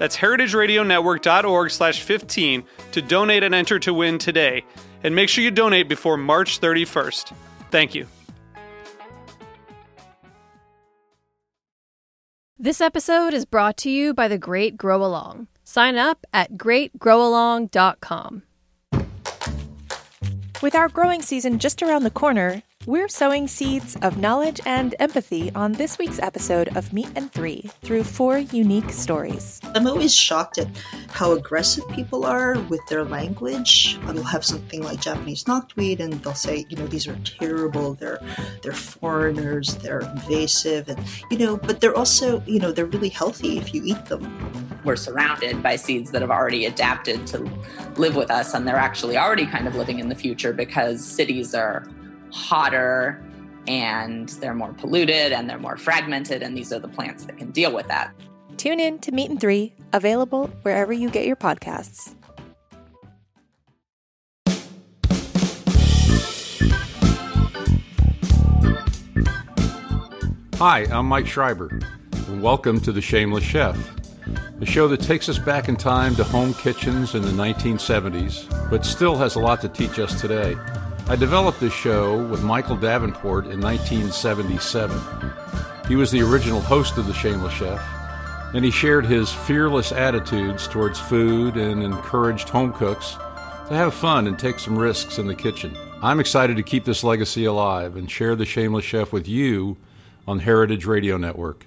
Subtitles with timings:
[0.00, 4.64] That's heritageradionetwork.org slash 15 to donate and enter to win today.
[5.04, 7.34] And make sure you donate before March 31st.
[7.70, 8.06] Thank you.
[12.58, 15.48] This episode is brought to you by the Great Grow Along.
[15.64, 18.42] Sign up at greatgrowalong.com.
[20.62, 25.52] With our growing season just around the corner, we're sowing seeds of knowledge and empathy
[25.54, 29.60] on this week's episode of Meat and Three through four unique stories.
[29.74, 30.66] I'm always shocked at
[31.10, 33.98] how aggressive people are with their language.
[34.06, 38.18] They'll have something like Japanese knotweed and they'll say, you know, these are terrible, they're
[38.62, 40.98] they're foreigners, they're invasive and
[41.30, 44.24] you know, but they're also, you know, they're really healthy if you eat them.
[44.84, 47.40] We're surrounded by seeds that have already adapted to
[47.96, 51.54] live with us and they're actually already kind of living in the future because cities
[51.54, 51.84] are
[52.32, 53.22] hotter
[53.66, 57.50] and they're more polluted and they're more fragmented, and these are the plants that can
[57.50, 58.14] deal with that.
[58.56, 62.14] Tune in to Meat and Three, available wherever you get your podcasts.
[70.56, 71.80] Hi, I'm Mike Schreiber,
[72.26, 73.78] and welcome to The Shameless Chef,
[74.60, 78.84] a show that takes us back in time to home kitchens in the 1970s, but
[78.84, 80.54] still has a lot to teach us today.
[81.08, 85.00] I developed this show with Michael Davenport in 1977.
[85.88, 87.82] He was the original host of The Shameless Chef,
[88.54, 93.16] and he shared his fearless attitudes towards food and encouraged home cooks
[93.68, 95.76] to have fun and take some risks in the kitchen.
[96.02, 99.76] I'm excited to keep this legacy alive and share The Shameless Chef with you
[100.26, 101.66] on Heritage Radio Network.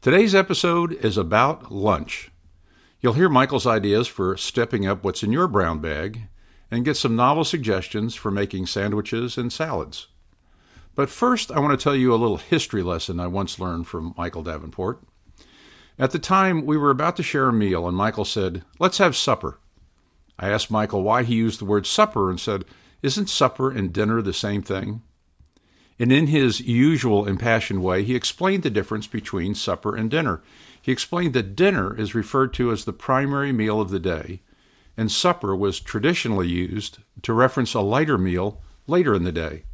[0.00, 2.30] Today's episode is about lunch.
[3.00, 6.28] You'll hear Michael's ideas for stepping up what's in your brown bag
[6.70, 10.08] and get some novel suggestions for making sandwiches and salads.
[10.94, 14.14] But first, I want to tell you a little history lesson I once learned from
[14.16, 15.02] Michael Davenport.
[15.98, 19.16] At the time, we were about to share a meal, and Michael said, Let's have
[19.16, 19.58] supper.
[20.38, 22.64] I asked Michael why he used the word supper and said,
[23.02, 25.02] Isn't supper and dinner the same thing?
[25.98, 30.42] And in his usual impassioned way, he explained the difference between supper and dinner.
[30.82, 34.42] He explained that dinner is referred to as the primary meal of the day,
[34.96, 39.64] and supper was traditionally used to reference a lighter meal later in the day.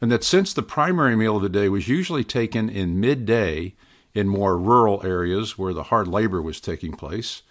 [0.00, 3.74] And that since the primary meal of the day was usually taken in midday
[4.14, 7.42] in more rural areas where the hard labor was taking place,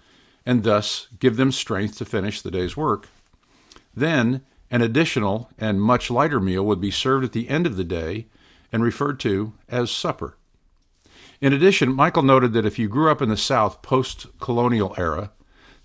[0.46, 3.08] and thus give them strength to finish the day's work,
[3.96, 7.84] then an additional and much lighter meal would be served at the end of the
[7.84, 8.28] day
[8.72, 10.38] and referred to as supper.
[11.42, 15.32] In addition, Michael noted that if you grew up in the South post colonial era,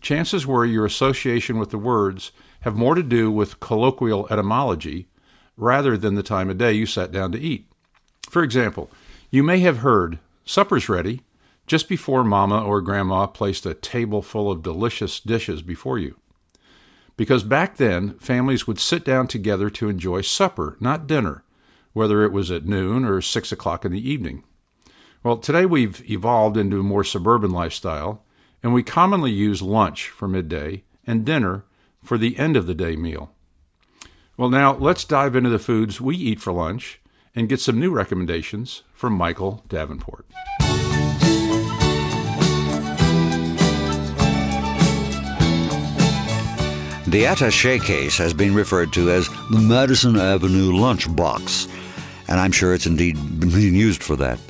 [0.06, 2.30] chances were your association with the words
[2.60, 5.08] have more to do with colloquial etymology
[5.56, 7.68] rather than the time of day you sat down to eat.
[8.30, 8.88] For example,
[9.30, 11.22] you may have heard, supper's ready,
[11.66, 16.14] just before Mama or Grandma placed a table full of delicious dishes before you.
[17.16, 21.42] Because back then, families would sit down together to enjoy supper, not dinner,
[21.94, 24.44] whether it was at noon or six o'clock in the evening.
[25.24, 28.22] Well, today we've evolved into a more suburban lifestyle,
[28.62, 31.64] and we commonly use lunch for midday and dinner
[32.02, 33.32] for the end of the day meal.
[34.36, 37.00] Well, now let's dive into the foods we eat for lunch
[37.34, 40.26] and get some new recommendations from Michael Davenport.
[47.06, 51.68] The attache case has been referred to as the Madison Avenue lunch box,
[52.28, 54.40] and I'm sure it's indeed being used for that.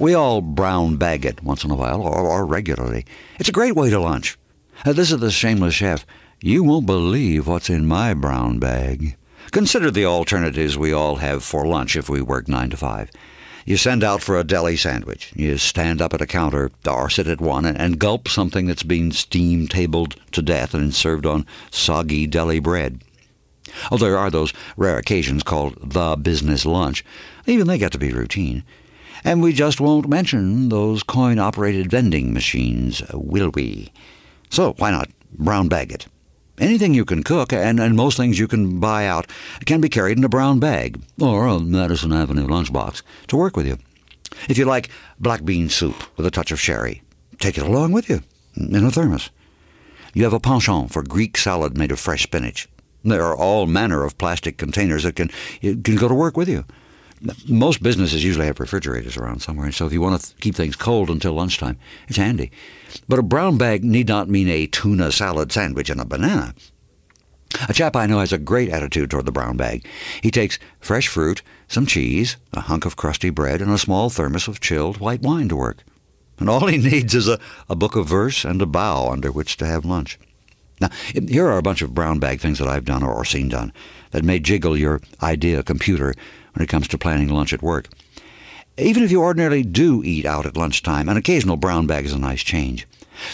[0.00, 3.04] We all brown bag it once in a while or, or regularly.
[3.38, 4.38] It's a great way to lunch.
[4.82, 6.06] Uh, this is the shameless chef.
[6.40, 9.16] You won't believe what's in my brown bag.
[9.50, 13.10] Consider the alternatives we all have for lunch if we work 9 to 5.
[13.66, 15.34] You send out for a deli sandwich.
[15.36, 18.82] You stand up at a counter or sit at one and, and gulp something that's
[18.82, 23.04] been steam tabled to death and served on soggy deli bread.
[23.90, 27.04] Although there are those rare occasions called the business lunch.
[27.44, 28.64] Even they get to be routine.
[29.24, 33.92] And we just won't mention those coin operated vending machines, will we?
[34.48, 36.06] So why not brown bag it?
[36.58, 39.26] Anything you can cook, and, and most things you can buy out,
[39.64, 43.66] can be carried in a brown bag or a Madison Avenue lunchbox to work with
[43.66, 43.78] you.
[44.48, 47.02] If you like black bean soup with a touch of sherry,
[47.38, 48.22] take it along with you
[48.56, 49.30] in a thermos.
[50.12, 52.68] You have a penchant for Greek salad made of fresh spinach.
[53.04, 55.30] There are all manner of plastic containers that can,
[55.60, 56.64] can go to work with you.
[57.46, 60.74] Most businesses usually have refrigerators around somewhere, and so if you want to keep things
[60.74, 61.78] cold until lunchtime,
[62.08, 62.50] it's handy.
[63.08, 66.54] But a brown bag need not mean a tuna salad sandwich and a banana.
[67.68, 69.86] A chap I know has a great attitude toward the brown bag.
[70.22, 74.48] He takes fresh fruit, some cheese, a hunk of crusty bread, and a small thermos
[74.48, 75.84] of chilled white wine to work.
[76.38, 77.38] And all he needs is a,
[77.68, 80.18] a book of verse and a bough under which to have lunch.
[80.80, 83.72] Now, here are a bunch of brown bag things that I've done or seen done
[84.12, 86.14] that may jiggle your idea computer
[86.54, 87.88] when it comes to planning lunch at work.
[88.78, 92.18] Even if you ordinarily do eat out at lunchtime, an occasional brown bag is a
[92.18, 92.86] nice change.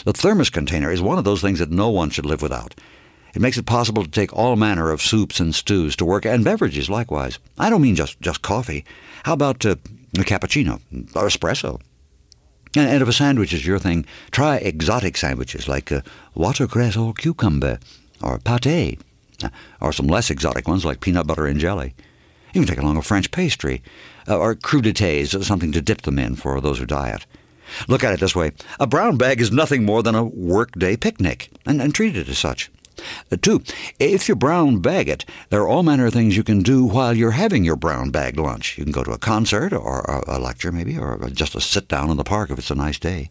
[0.04, 2.74] The thermos container is one of those things that no one should live without.
[3.34, 6.42] It makes it possible to take all manner of soups and stews to work, and
[6.42, 7.38] beverages likewise.
[7.58, 8.84] I don't mean just, just coffee.
[9.24, 9.76] How about uh,
[10.14, 10.80] a cappuccino
[11.14, 11.80] or espresso?
[12.74, 16.00] And, and if a sandwich is your thing, try exotic sandwiches like uh,
[16.34, 17.78] watercress or cucumber,
[18.22, 19.00] or pate,
[19.44, 19.48] uh,
[19.80, 21.94] or some less exotic ones like peanut butter and jelly.
[22.56, 23.82] You can take along a French pastry,
[24.26, 27.26] uh, or crudités, something to dip them in for those who diet.
[27.87, 31.50] Look at it this way a brown bag is nothing more than a workday picnic,
[31.67, 32.70] and, and treat it as such.
[33.31, 33.62] Uh, two,
[34.00, 37.14] if you brown bag it, there are all manner of things you can do while
[37.14, 38.79] you're having your brown bag lunch.
[38.79, 41.88] You can go to a concert, or a, a lecture maybe, or just a sit
[41.88, 43.29] down in the park if it's a nice day.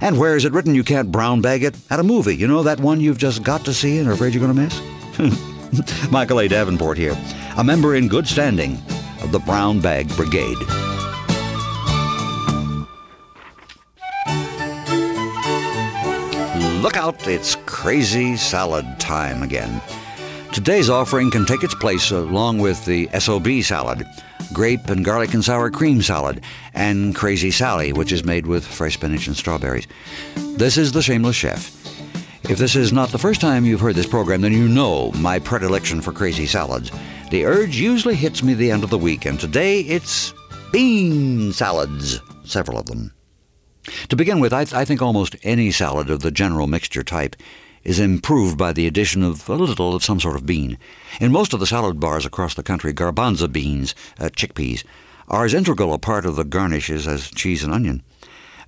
[0.00, 1.76] And where is it written you can't brown bag it?
[1.88, 2.34] At a movie.
[2.34, 4.62] You know that one you've just got to see and are afraid you're going to
[5.20, 5.52] miss?
[6.10, 6.48] Michael A.
[6.48, 7.16] Davenport here,
[7.56, 8.74] a member in good standing
[9.22, 10.58] of the Brown Bag Brigade.
[16.82, 19.80] Look out, it's crazy salad time again.
[20.52, 24.06] Today's offering can take its place along with the SOB salad,
[24.52, 26.42] grape and garlic and sour cream salad,
[26.72, 29.86] and Crazy Sally, which is made with fresh spinach and strawberries.
[30.36, 31.85] This is The Shameless Chef.
[32.48, 35.40] If this is not the first time you've heard this program, then you know my
[35.40, 36.92] predilection for crazy salads.
[37.30, 40.32] The urge usually hits me the end of the week, and today it's
[40.70, 43.12] bean salads, several of them.
[44.10, 47.34] To begin with, I, th- I think almost any salad of the general mixture type
[47.82, 50.78] is improved by the addition of a little of some sort of bean.
[51.20, 54.84] In most of the salad bars across the country, garbanzo beans, uh, chickpeas,
[55.26, 58.04] are as integral a part of the garnishes as cheese and onion.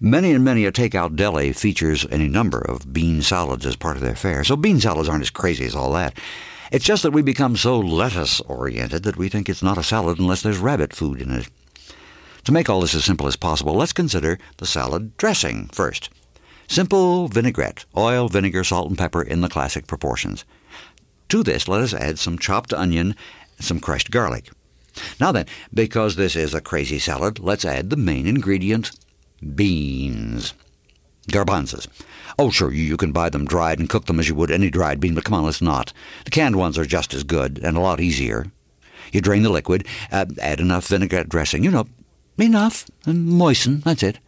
[0.00, 4.02] Many and many a takeout deli features any number of bean salads as part of
[4.02, 6.16] their fare, so bean salads aren't as crazy as all that.
[6.70, 10.20] It's just that we become so lettuce oriented that we think it's not a salad
[10.20, 11.48] unless there's rabbit food in it.
[12.44, 16.10] To make all this as simple as possible, let's consider the salad dressing first.
[16.68, 20.44] Simple vinaigrette, oil, vinegar, salt, and pepper in the classic proportions.
[21.30, 23.16] To this, let us add some chopped onion
[23.56, 24.48] and some crushed garlic.
[25.18, 28.92] Now then, because this is a crazy salad, let's add the main ingredient,
[29.54, 30.54] beans.
[31.28, 31.86] Garbanzos.
[32.38, 35.00] Oh, sure, you, can buy them dried and cook them as you would any dried
[35.00, 35.92] bean, but come on, let's not.
[36.24, 38.46] The canned ones are just as good and a lot easier.
[39.12, 41.86] You drain the liquid, uh, add enough vinaigrette dressing, you know,
[42.38, 44.18] enough, and moisten, that's it.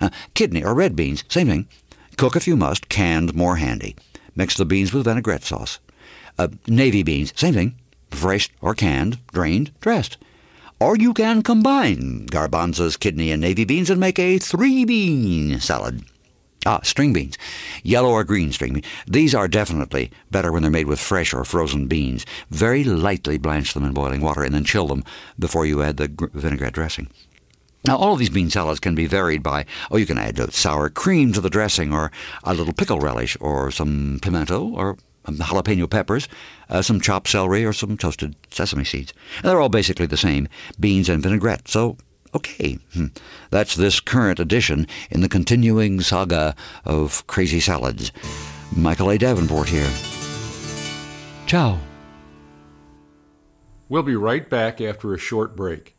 [0.00, 1.68] Uh, kidney or red beans, same thing.
[2.16, 3.96] Cook if you must, canned more handy.
[4.34, 5.78] Mix the beans with vinaigrette sauce.
[6.38, 7.74] Uh, navy beans, same thing.
[8.10, 10.16] Fresh or canned, drained, dressed.
[10.84, 16.04] Or you can combine garbanzos, kidney, and navy beans and make a three bean salad.
[16.66, 17.38] Ah, string beans.
[17.82, 18.86] Yellow or green string beans.
[19.06, 22.26] These are definitely better when they're made with fresh or frozen beans.
[22.50, 25.04] Very lightly blanch them in boiling water and then chill them
[25.38, 27.08] before you add the vinaigrette dressing.
[27.86, 30.90] Now, all of these bean salads can be varied by, oh, you can add sour
[30.90, 32.12] cream to the dressing, or
[32.42, 36.28] a little pickle relish, or some pimento, or jalapeno peppers,
[36.68, 39.12] uh, some chopped celery, or some toasted sesame seeds.
[39.38, 41.68] And they're all basically the same beans and vinaigrette.
[41.68, 41.96] So,
[42.34, 43.06] okay, hmm.
[43.50, 46.54] that's this current edition in the continuing saga
[46.84, 48.12] of crazy salads.
[48.74, 49.18] Michael A.
[49.18, 49.90] Davenport here.
[51.46, 51.78] Ciao.
[53.88, 55.94] We'll be right back after a short break.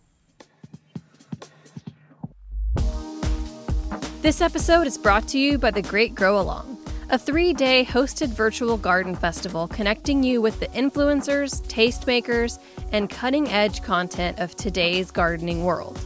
[4.21, 6.74] This episode is brought to you by the Great Grow Along
[7.09, 12.59] a three day hosted virtual garden festival connecting you with the influencers, tastemakers,
[12.91, 15.99] and cutting edge content of today's gardening world.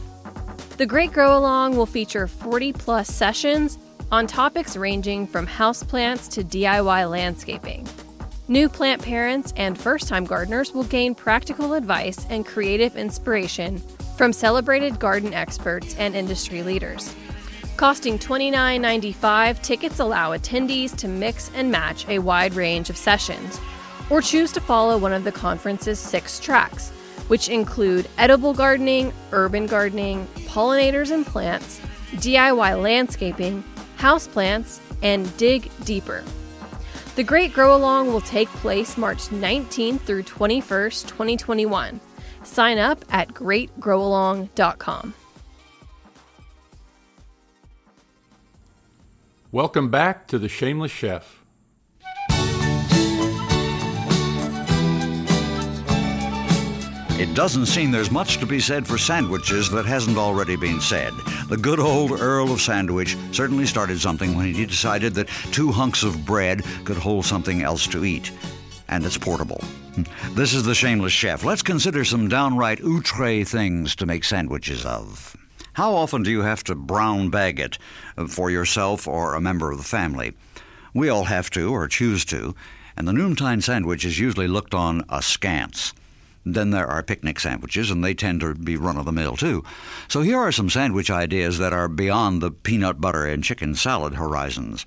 [0.76, 3.78] The Great Grow Along will feature 40 plus sessions
[4.12, 7.86] on topics ranging from houseplants to DIY landscaping.
[8.48, 13.78] New plant parents and first time gardeners will gain practical advice and creative inspiration
[14.16, 17.14] from celebrated garden experts and industry leaders.
[17.80, 23.58] Costing $29.95, tickets allow attendees to mix and match a wide range of sessions,
[24.10, 26.90] or choose to follow one of the conference's six tracks,
[27.28, 31.80] which include edible gardening, urban gardening, pollinators and plants,
[32.16, 33.64] DIY landscaping,
[33.96, 36.22] houseplants, and dig deeper.
[37.16, 41.98] The Great Grow Along will take place March 19th through 21st, 2021.
[42.42, 45.14] Sign up at greatgrowalong.com.
[49.52, 51.42] Welcome back to The Shameless Chef.
[57.18, 61.12] It doesn't seem there's much to be said for sandwiches that hasn't already been said.
[61.48, 66.04] The good old Earl of Sandwich certainly started something when he decided that two hunks
[66.04, 68.30] of bread could hold something else to eat.
[68.86, 69.64] And it's portable.
[70.30, 71.42] This is the Shameless Chef.
[71.42, 75.36] Let's consider some downright outre things to make sandwiches of.
[75.74, 77.78] How often do you have to brown bag it
[78.16, 80.32] uh, for yourself or a member of the family?
[80.92, 82.54] We all have to or choose to,
[82.96, 85.94] and the noontime sandwich is usually looked on askance.
[86.44, 89.62] Then there are picnic sandwiches, and they tend to be run of the mill too.
[90.08, 94.14] So here are some sandwich ideas that are beyond the peanut butter and chicken salad
[94.14, 94.86] horizons.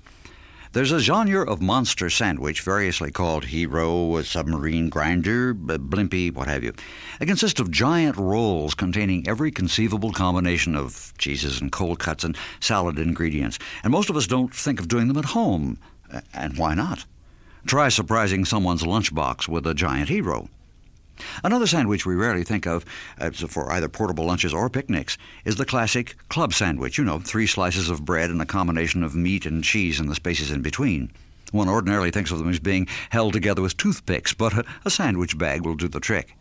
[0.74, 6.72] There's a genre of monster sandwich, variously called hero, submarine grinder, blimpie, what have you.
[7.20, 12.36] It consists of giant rolls containing every conceivable combination of cheeses and cold cuts and
[12.58, 13.60] salad ingredients.
[13.84, 15.78] And most of us don't think of doing them at home.
[16.32, 17.04] And why not?
[17.66, 20.48] Try surprising someone's lunchbox with a giant hero.
[21.42, 22.84] Another sandwich we rarely think of
[23.20, 26.98] uh, for either portable lunches or picnics is the classic club sandwich.
[26.98, 30.14] You know, three slices of bread and a combination of meat and cheese in the
[30.14, 31.10] spaces in between.
[31.52, 35.38] One ordinarily thinks of them as being held together with toothpicks, but a, a sandwich
[35.38, 36.36] bag will do the trick.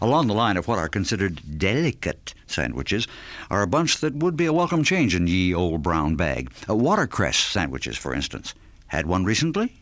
[0.00, 3.06] Along the line of what are considered delicate sandwiches
[3.50, 6.50] are a bunch that would be a welcome change in ye old brown bag.
[6.68, 8.54] Uh, watercress sandwiches, for instance.
[8.88, 9.72] Had one recently?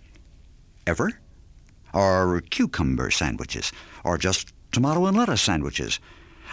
[0.86, 1.12] Ever?
[1.92, 3.72] Or cucumber sandwiches?
[4.04, 5.98] Or just tomato and lettuce sandwiches?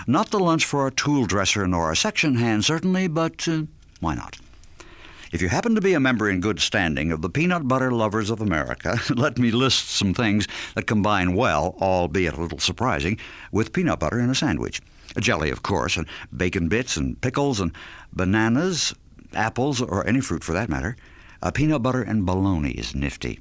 [0.05, 3.63] Not the lunch for a tool dresser nor a section hand, certainly, but uh,
[3.99, 4.37] why not?
[5.31, 8.29] If you happen to be a member in good standing of the Peanut Butter Lovers
[8.29, 13.19] of America, let me list some things that combine well, albeit a little surprising,
[13.51, 14.81] with peanut butter in a sandwich.
[15.17, 17.73] A jelly, of course, and bacon bits and pickles and
[18.13, 18.93] bananas,
[19.33, 20.95] apples, or any fruit for that matter.
[21.41, 23.39] A peanut butter and bologna is nifty.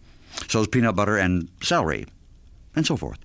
[0.49, 2.07] So is peanut butter and celery,
[2.75, 3.19] and so forth.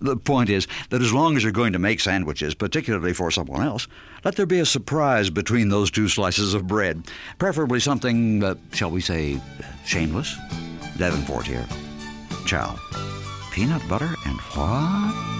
[0.00, 3.62] The point is that as long as you're going to make sandwiches, particularly for someone
[3.62, 3.86] else,
[4.24, 7.02] let there be a surprise between those two slices of bread.
[7.38, 9.40] Preferably something, uh, shall we say,
[9.84, 10.36] shameless?
[10.96, 11.66] Davenport here.
[12.46, 12.78] Ciao.
[13.52, 15.39] Peanut butter and what?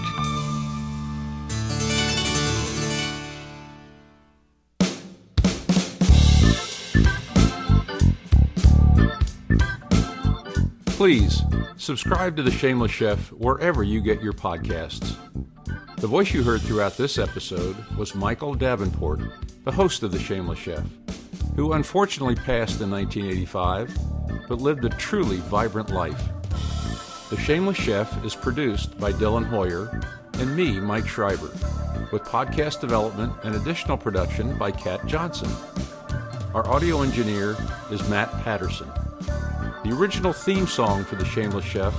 [11.01, 11.41] Please
[11.77, 15.15] subscribe to The Shameless Chef wherever you get your podcasts.
[15.97, 19.19] The voice you heard throughout this episode was Michael Davenport,
[19.65, 20.85] the host of The Shameless Chef,
[21.55, 23.97] who unfortunately passed in 1985
[24.47, 26.29] but lived a truly vibrant life.
[27.31, 30.03] The Shameless Chef is produced by Dylan Hoyer
[30.33, 31.49] and me, Mike Schreiber,
[32.11, 35.49] with podcast development and additional production by Kat Johnson.
[36.53, 37.57] Our audio engineer
[37.89, 38.91] is Matt Patterson.
[39.83, 41.95] The original theme song for The Shameless Chef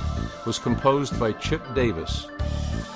[0.46, 2.28] was composed by Chip Davis.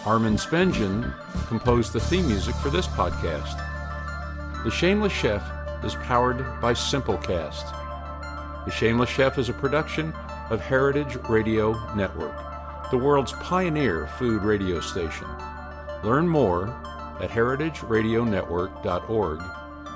[0.05, 1.13] Armin Spengen
[1.49, 3.61] composed the theme music for this podcast.
[4.63, 5.43] The Shameless Chef
[5.85, 7.65] is powered by Simplecast.
[8.65, 10.13] The Shameless Chef is a production
[10.51, 12.37] of Heritage Radio Network,
[12.93, 15.27] the world's pioneer food radio station.
[16.05, 16.69] Learn more
[17.21, 19.43] at heritageradionetwork.org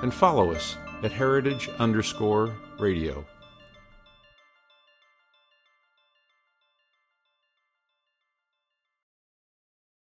[0.03, 3.25] and follow us at heritage underscore radio.